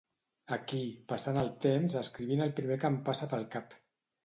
Aquí, 0.55 0.79
passant 1.13 1.37
el 1.43 1.51
temps 1.67 1.99
escrivint 2.03 2.43
el 2.49 2.57
primer 2.63 2.81
que 2.83 2.91
em 2.95 3.01
passa 3.13 3.31
pel 3.37 3.49
cap 3.59 3.81